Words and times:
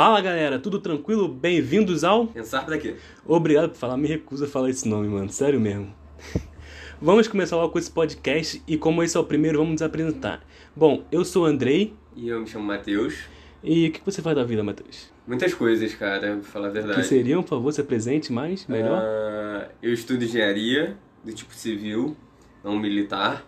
Fala 0.00 0.18
galera, 0.22 0.58
tudo 0.58 0.78
tranquilo? 0.78 1.28
Bem-vindos 1.28 2.04
ao. 2.04 2.26
Pensar 2.28 2.64
pra 2.64 2.78
quê? 2.78 2.96
Obrigado 3.26 3.68
por 3.68 3.76
falar, 3.76 3.98
me 3.98 4.08
recuso 4.08 4.46
a 4.46 4.48
falar 4.48 4.70
esse 4.70 4.88
nome, 4.88 5.06
mano, 5.08 5.28
sério 5.28 5.60
mesmo. 5.60 5.94
vamos 6.98 7.28
começar 7.28 7.56
logo 7.56 7.70
com 7.70 7.78
esse 7.78 7.90
podcast 7.90 8.62
e, 8.66 8.78
como 8.78 9.02
esse 9.02 9.14
é 9.14 9.20
o 9.20 9.24
primeiro, 9.24 9.58
vamos 9.58 9.72
nos 9.72 9.82
apresentar. 9.82 10.42
Bom, 10.74 11.04
eu 11.12 11.22
sou 11.22 11.42
o 11.42 11.46
Andrei. 11.46 11.92
E 12.16 12.28
eu 12.30 12.40
me 12.40 12.46
chamo 12.46 12.64
Matheus. 12.64 13.24
E 13.62 13.88
o 13.88 13.92
que 13.92 14.00
você 14.02 14.22
faz 14.22 14.34
da 14.34 14.42
vida, 14.42 14.62
Matheus? 14.62 15.12
Muitas 15.26 15.52
coisas, 15.52 15.94
cara, 15.94 16.36
pra 16.36 16.44
falar 16.44 16.68
a 16.68 16.70
verdade. 16.70 17.02
Que 17.02 17.06
seriam, 17.06 17.42
por 17.42 17.50
favor, 17.50 17.70
se 17.70 17.82
apresente 17.82 18.32
mais, 18.32 18.66
melhor? 18.66 19.02
Uh, 19.02 19.70
eu 19.82 19.92
estudo 19.92 20.24
engenharia 20.24 20.96
do 21.22 21.30
tipo 21.30 21.52
civil, 21.54 22.16
não 22.64 22.78
militar. 22.78 23.44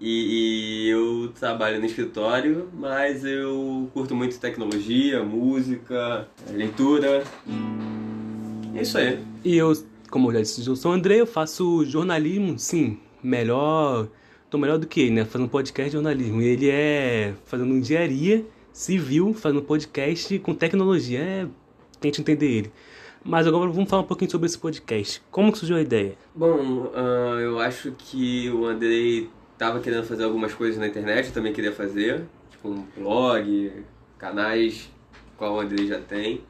E, 0.00 0.86
e, 0.86 0.88
eu 0.88 1.32
trabalho 1.38 1.80
no 1.80 1.86
escritório, 1.86 2.68
mas 2.72 3.24
eu 3.24 3.90
curto 3.92 4.14
muito 4.14 4.38
tecnologia, 4.38 5.24
música, 5.24 6.28
leitura. 6.52 7.24
É 8.74 8.82
isso 8.82 8.96
aí. 8.96 9.18
E 9.44 9.56
eu, 9.56 9.72
como 10.08 10.28
eu 10.28 10.34
já 10.34 10.40
disse, 10.40 10.66
eu 10.66 10.76
sou 10.76 10.92
o 10.92 10.94
André, 10.94 11.16
eu 11.16 11.26
faço 11.26 11.84
jornalismo, 11.84 12.58
sim, 12.58 12.98
melhor. 13.22 14.08
Tô 14.48 14.56
melhor 14.56 14.78
do 14.78 14.86
que 14.86 15.00
ele, 15.00 15.10
né? 15.10 15.24
Fazendo 15.24 15.50
podcast 15.50 15.90
de 15.90 15.94
jornalismo. 15.94 16.40
Ele 16.40 16.70
é 16.70 17.34
fazendo 17.44 17.74
engenharia 17.74 18.46
civil, 18.72 19.34
fazendo 19.34 19.62
podcast 19.62 20.38
com 20.38 20.54
tecnologia. 20.54 21.20
É. 21.20 21.46
Tente 22.00 22.20
entender 22.20 22.46
ele. 22.46 22.72
Mas 23.24 23.46
agora 23.46 23.70
vamos 23.70 23.90
falar 23.90 24.02
um 24.02 24.06
pouquinho 24.06 24.30
sobre 24.30 24.46
esse 24.46 24.56
podcast. 24.56 25.20
Como 25.30 25.50
que 25.52 25.58
surgiu 25.58 25.76
a 25.76 25.82
ideia? 25.82 26.16
Bom, 26.34 26.84
uh, 26.94 27.40
eu 27.40 27.58
acho 27.58 27.92
que 27.98 28.48
o 28.50 28.64
Andrei 28.64 29.28
tava 29.58 29.80
querendo 29.80 30.04
fazer 30.04 30.24
algumas 30.24 30.54
coisas 30.54 30.78
na 30.78 30.86
internet, 30.86 31.32
também 31.32 31.52
queria 31.52 31.72
fazer, 31.72 32.24
tipo 32.48 32.68
um 32.68 32.86
blog, 32.96 33.72
canais, 34.16 34.88
qual 35.36 35.56
o 35.56 35.60
Andrei 35.60 35.86
já 35.86 36.00
tem. 36.00 36.40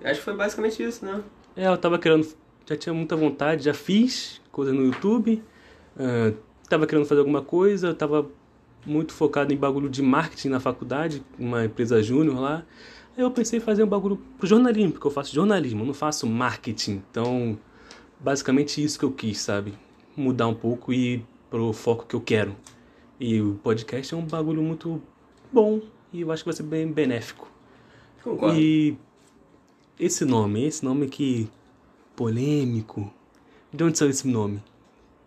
E 0.00 0.06
acho 0.06 0.20
que 0.20 0.24
foi 0.24 0.36
basicamente 0.36 0.82
isso, 0.82 1.04
né? 1.04 1.22
É, 1.56 1.66
eu 1.66 1.78
tava 1.78 1.98
querendo, 1.98 2.28
já 2.66 2.76
tinha 2.76 2.94
muita 2.94 3.16
vontade, 3.16 3.64
já 3.64 3.74
fiz 3.74 4.40
coisa 4.52 4.72
no 4.72 4.84
YouTube, 4.84 5.42
uh, 5.96 6.36
tava 6.68 6.86
querendo 6.86 7.06
fazer 7.06 7.20
alguma 7.20 7.42
coisa, 7.42 7.94
tava 7.94 8.30
muito 8.84 9.12
focado 9.12 9.52
em 9.52 9.56
bagulho 9.56 9.88
de 9.88 10.02
marketing 10.02 10.50
na 10.50 10.60
faculdade, 10.60 11.22
uma 11.38 11.64
empresa 11.64 12.02
júnior 12.02 12.38
lá. 12.38 12.64
Aí 13.16 13.24
eu 13.24 13.30
pensei 13.30 13.58
em 13.58 13.62
fazer 13.62 13.82
um 13.82 13.88
bagulho 13.88 14.16
pro 14.38 14.46
jornalismo, 14.46 14.92
porque 14.92 15.06
eu 15.06 15.10
faço 15.10 15.34
jornalismo, 15.34 15.82
eu 15.82 15.86
não 15.86 15.94
faço 15.94 16.26
marketing. 16.26 17.02
Então, 17.10 17.58
basicamente 18.20 18.82
isso 18.82 18.98
que 18.98 19.04
eu 19.04 19.10
quis, 19.10 19.38
sabe? 19.38 19.74
Mudar 20.16 20.46
um 20.46 20.54
pouco 20.54 20.92
e 20.92 21.24
pro 21.50 21.72
foco 21.72 22.06
que 22.06 22.14
eu 22.14 22.20
quero. 22.20 22.54
E 23.18 23.40
o 23.40 23.54
podcast 23.62 24.14
é 24.14 24.16
um 24.16 24.24
bagulho 24.24 24.62
muito 24.62 25.02
bom 25.52 25.80
e 26.12 26.20
eu 26.20 26.30
acho 26.30 26.42
que 26.42 26.48
vai 26.48 26.56
ser 26.56 26.62
bem 26.62 26.90
benéfico. 26.90 27.50
Concordo. 28.22 28.58
E 28.58 28.96
esse 29.98 30.24
nome, 30.24 30.64
esse 30.64 30.84
nome 30.84 31.08
que 31.08 31.48
polêmico. 32.14 33.12
De 33.72 33.84
onde 33.84 33.98
saiu 33.98 34.10
esse 34.10 34.26
nome? 34.26 34.62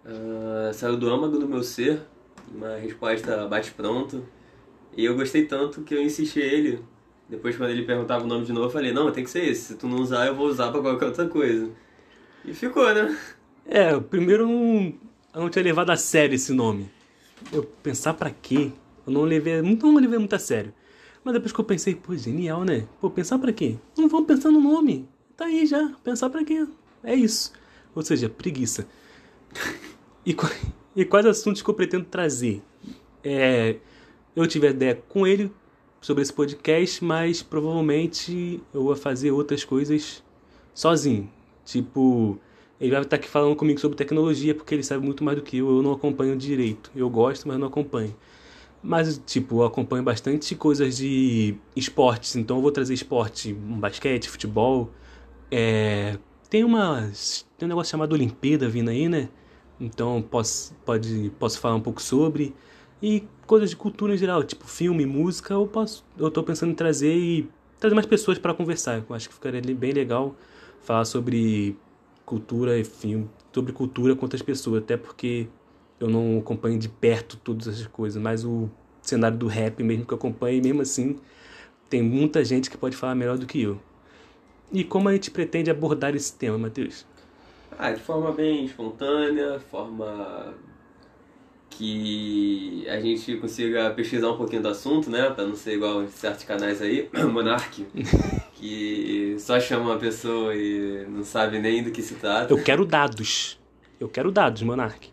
Uh, 0.06 0.74
saiu 0.74 0.98
do 0.98 1.10
âmago 1.10 1.38
do 1.38 1.48
meu 1.48 1.64
ser, 1.64 2.02
uma 2.54 2.76
resposta 2.78 3.48
bate 3.48 3.72
pronto. 3.72 4.24
E 4.96 5.06
eu 5.06 5.16
gostei 5.16 5.46
tanto 5.46 5.82
que 5.82 5.94
eu 5.94 6.02
insisti 6.02 6.40
ele. 6.40 6.84
Depois 7.30 7.56
quando 7.56 7.70
ele 7.70 7.84
perguntava 7.84 8.26
o 8.26 8.28
nome 8.28 8.46
de 8.46 8.52
novo, 8.52 8.68
eu 8.68 8.72
falei, 8.72 8.92
não, 8.92 9.12
tem 9.12 9.24
que 9.24 9.30
ser 9.30 9.46
esse. 9.46 9.62
Se 9.62 9.76
tu 9.76 9.88
não 9.88 9.98
usar, 10.00 10.28
eu 10.28 10.36
vou 10.36 10.48
usar 10.48 10.72
pra 10.72 10.82
qualquer 10.82 11.06
outra 11.06 11.28
coisa. 11.28 11.70
E 12.44 12.54
ficou, 12.54 12.94
né? 12.94 13.18
É, 13.66 13.98
primeiro 14.00 14.48
não 14.48 14.94
eu 15.34 15.42
não 15.42 15.50
tinha 15.50 15.64
levado 15.64 15.90
a 15.90 15.98
sério 15.98 16.36
esse 16.36 16.54
nome. 16.54 16.90
Eu 17.52 17.64
pensar 17.64 18.14
para 18.14 18.30
quê? 18.30 18.72
Eu 19.06 19.14
não 19.14 19.24
levei, 19.24 19.62
não 19.62 19.96
levei 19.96 20.20
muito 20.20 20.36
a 20.36 20.40
sério. 20.40 20.74
Mas 21.24 21.34
depois 21.34 21.52
que 21.52 21.60
eu 21.60 21.66
pensei, 21.66 21.96
pô, 21.96 22.16
genial, 22.16 22.64
né? 22.64 22.88
Pô, 23.00 23.10
pensar 23.10 23.38
para 23.38 23.54
quê? 23.54 23.78
Não 23.98 24.10
vamos 24.10 24.28
pensar 24.28 24.52
no 24.52 24.60
nome. 24.60 25.08
Tá 25.38 25.46
aí 25.46 25.66
já. 25.66 25.94
Pensar 26.04 26.30
para 26.30 26.44
quê? 26.44 26.68
É 27.04 27.16
isso. 27.16 27.54
Ou 27.96 28.02
seja, 28.02 28.30
preguiça. 28.30 28.88
E, 30.24 30.38
e 30.96 31.04
quais 31.04 31.26
assuntos 31.26 31.64
que 31.64 31.68
eu 31.72 31.74
pretendo 31.74 32.06
trazer? 32.06 32.62
É, 33.24 33.78
eu 34.36 34.46
tive 34.46 34.68
a 34.68 34.70
ideia 34.70 34.94
com 35.10 35.26
ele 35.26 35.52
sobre 36.00 36.22
esse 36.22 36.32
podcast, 36.32 37.04
mas 37.04 37.42
provavelmente 37.42 38.62
eu 38.72 38.84
vou 38.84 38.96
fazer 38.96 39.32
outras 39.32 39.64
coisas 39.64 40.24
sozinho. 40.76 41.28
Tipo, 41.66 42.40
ele 42.82 42.92
vai 42.92 43.02
estar 43.02 43.16
aqui 43.16 43.30
falando 43.30 43.56
comigo 43.56 43.80
sobre 43.80 43.96
tecnologia, 43.96 44.56
porque 44.56 44.74
ele 44.74 44.84
sabe 44.84 45.06
muito 45.06 45.24
mais 45.24 45.38
do 45.38 45.44
que 45.44 45.58
eu, 45.58 45.70
eu 45.70 45.84
não 45.84 45.92
acompanho 45.92 46.36
direito. 46.36 46.92
Eu 46.96 47.10
gosto, 47.12 47.48
mas 47.48 47.60
não 47.60 47.68
acompanho. 47.68 48.16
Mas, 48.84 49.22
tipo, 49.26 49.62
eu 49.62 49.66
acompanho 49.66 50.04
bastante 50.04 50.56
coisas 50.56 50.98
de 50.98 51.56
esportes, 51.76 52.36
então 52.36 52.58
eu 52.58 52.62
vou 52.62 52.72
trazer 52.72 52.96
esporte, 52.96 53.54
basquete, 53.54 54.28
futebol. 54.28 54.90
É... 55.52 56.18
Tem 56.50 56.64
uma. 56.64 57.12
Tem 57.58 57.68
um 57.68 57.70
negócio 57.70 57.92
chamado 57.92 58.14
Olimpíada 58.14 58.68
vindo 58.68 58.90
aí, 58.90 59.08
né? 59.08 59.30
Então 59.80 60.22
posso, 60.22 60.74
pode, 60.86 61.32
posso 61.40 61.60
falar 61.60 61.76
um 61.76 61.82
pouco 61.82 62.02
sobre. 62.02 62.56
E 63.02 63.24
coisas 63.46 63.70
de 63.70 63.76
cultura 63.76 64.16
em 64.16 64.18
geral, 64.18 64.44
tipo 64.44 64.68
filme, 64.68 65.06
música, 65.06 65.54
eu 65.54 65.68
posso. 65.68 66.04
Eu 66.18 66.32
tô 66.32 66.42
pensando 66.44 66.72
em 66.72 66.76
trazer 66.76 67.16
e 67.16 67.50
trazer 67.80 67.94
mais 67.94 68.08
pessoas 68.08 68.40
para 68.40 68.54
conversar. 68.54 69.04
Eu 69.08 69.16
acho 69.16 69.30
que 69.30 69.36
ficaria 69.36 69.62
bem 69.76 69.92
legal 69.92 70.36
falar 70.82 71.06
sobre 71.06 71.78
cultura, 72.26 72.80
enfim, 72.80 73.30
sobre 73.54 73.74
cultura 73.74 74.16
com 74.16 74.26
outras 74.26 74.42
pessoas, 74.42 74.84
até 74.84 74.98
porque 74.98 75.48
eu 76.00 76.10
não 76.10 76.40
acompanho 76.40 76.80
de 76.80 76.90
perto 76.90 77.38
todas 77.38 77.68
essas 77.68 77.88
coisas, 77.88 78.22
mas 78.22 78.44
o 78.44 78.70
cenário 79.02 79.38
do 79.38 79.48
rap 79.48 79.84
mesmo 79.84 80.06
que 80.06 80.14
eu 80.14 80.18
acompanho, 80.18 80.62
mesmo 80.64 80.82
assim, 80.82 81.18
tem 81.90 82.02
muita 82.02 82.44
gente 82.44 82.70
que 82.70 82.78
pode 82.78 82.96
falar 82.96 83.16
melhor 83.16 83.38
do 83.38 83.46
que 83.46 83.62
eu. 83.62 83.80
E 84.72 84.84
como 84.84 85.10
a 85.10 85.14
gente 85.14 85.30
pretende 85.30 85.70
abordar 85.70 86.16
esse 86.16 86.34
tema, 86.34 86.58
Matheus? 86.58 87.06
Ah, 87.78 87.92
de 87.92 88.00
forma 88.00 88.32
bem 88.32 88.64
espontânea, 88.66 89.60
forma 89.60 90.54
que 91.70 92.86
a 92.88 93.00
gente 93.00 93.38
consiga 93.38 93.90
pesquisar 93.92 94.30
um 94.30 94.38
pouquinho 94.38 94.62
do 94.62 94.70
assunto, 94.70 95.10
né? 95.10 95.30
Pra 95.30 95.46
não 95.46 95.56
ser 95.56 95.74
igual 95.74 96.08
certos 96.08 96.46
canais 96.46 96.82
aí, 96.82 97.10
Monark, 97.32 97.86
que 98.62 99.36
só 99.40 99.60
chama 99.60 99.86
uma 99.86 99.98
pessoa 99.98 100.56
e 100.56 101.04
não 101.10 101.24
sabe 101.24 101.58
nem 101.60 101.82
do 101.84 101.90
que 101.90 102.02
se 102.04 102.14
trata. 102.16 102.54
Eu 102.54 102.64
quero 102.64 102.86
dados. 102.86 103.60
Eu 104.00 104.08
quero 104.08 104.32
dados, 104.32 104.62
Monark. 104.62 105.10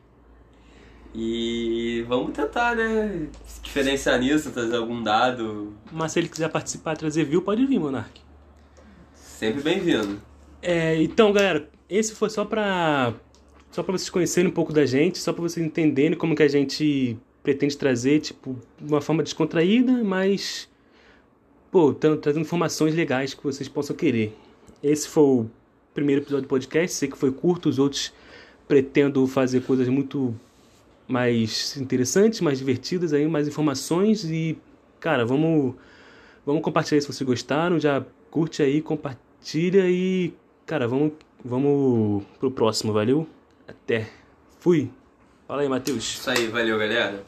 E 1.15 2.05
vamos 2.07 2.33
tentar, 2.33 2.77
né? 2.77 3.27
Se 3.47 3.63
diferenciar 3.63 4.21
nisso, 4.21 4.51
trazer 4.51 4.77
algum 4.77 5.03
dado. 5.03 5.75
Mas 5.91 6.13
se 6.13 6.19
ele 6.19 6.29
quiser 6.29 6.51
participar, 6.51 6.95
trazer 6.97 7.25
view, 7.25 7.41
pode 7.41 7.65
vir, 7.65 7.81
Monark. 7.81 8.21
Sempre 9.15 9.63
bem-vindo. 9.63 10.21
É, 10.61 11.03
então, 11.03 11.33
galera, 11.33 11.71
esse 11.89 12.15
foi 12.15 12.29
só 12.29 12.45
pra 12.45 13.15
só 13.71 13.83
para 13.83 13.93
vocês 13.93 14.11
conhecerem 14.11 14.51
um 14.51 14.55
pouco 14.55 14.73
da 14.73 14.85
gente, 14.85 15.19
só 15.19 15.33
para 15.33 15.43
vocês 15.43 15.65
entenderem 15.65 16.17
como 16.17 16.35
que 16.35 16.43
a 16.43 16.49
gente 16.49 17.17
pretende 17.43 17.77
trazer, 17.77 18.21
tipo, 18.21 18.59
de 18.79 18.93
uma 18.93 19.01
forma 19.01 19.23
descontraída, 19.23 19.93
mas 20.05 20.69
pô, 21.71 21.93
trazendo 21.93 22.43
informações 22.43 22.95
legais 22.95 23.35
que 23.35 23.43
vocês 23.43 23.69
possam 23.69 23.95
querer. 23.95 24.37
Esse 24.83 25.09
foi 25.09 25.23
o 25.23 25.51
primeiro 25.95 26.23
episódio 26.23 26.47
do 26.47 26.49
podcast, 26.49 26.97
sei 26.97 27.09
que 27.09 27.19
foi 27.19 27.33
curto, 27.33 27.69
os 27.69 27.79
outros 27.79 28.13
pretendo 28.67 29.27
fazer 29.27 29.63
coisas 29.63 29.89
muito 29.89 30.35
mais 31.07 31.77
interessantes, 31.77 32.41
mais 32.41 32.59
divertidas 32.59 33.13
aí, 33.13 33.27
mais 33.27 33.49
informações 33.49 34.25
e 34.25 34.59
cara, 35.01 35.25
vamos 35.25 35.75
vamos 36.45 36.63
compartilhar 36.63 37.01
se 37.01 37.07
vocês 37.07 37.27
gostaram, 37.27 37.79
já 37.81 38.05
curte 38.31 38.63
aí, 38.63 38.83
compartilha 38.83 39.89
e 39.89 40.35
cara, 40.67 40.87
vamos 40.87 41.13
vamos 41.45 42.25
pro 42.39 42.51
próximo, 42.51 42.93
valeu? 42.93 43.27
Até. 43.67 44.09
Fui. 44.61 44.91
Fala 45.47 45.63
aí, 45.63 45.69
Matheus. 45.69 46.05
Isso 46.05 46.31
aí, 46.31 46.47
valeu, 46.49 46.79
galera. 46.79 47.25